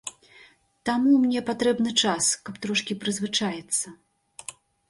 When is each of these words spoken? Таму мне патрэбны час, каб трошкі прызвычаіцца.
Таму 0.89 1.11
мне 1.25 1.43
патрэбны 1.51 1.93
час, 2.05 2.31
каб 2.49 2.57
трошкі 2.65 2.99
прызвычаіцца. 3.05 3.97